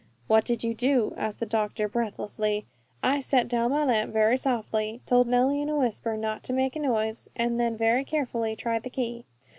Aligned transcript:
"What 0.25 0.45
did 0.45 0.63
you 0.63 0.73
do?" 0.73 1.13
asked 1.15 1.41
the 1.41 1.45
doctor, 1.45 1.87
breathlessly. 1.87 2.65
"I 3.03 3.19
set 3.19 3.47
down 3.47 3.69
my 3.69 3.83
lamp 3.85 4.11
very 4.11 4.35
softly, 4.35 4.99
told 5.05 5.27
Nellie 5.27 5.61
in 5.61 5.69
a 5.69 5.77
whisper 5.77 6.17
not 6.17 6.41
to 6.45 6.53
make 6.53 6.75
a 6.75 6.79
noise, 6.79 7.29
and 7.35 7.59
then 7.59 7.77
very 7.77 8.03
carefully 8.03 8.55
tried 8.55 8.81
the 8.81 8.89
key. 8.89 9.25